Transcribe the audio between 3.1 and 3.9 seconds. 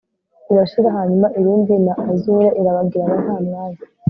nta mwanya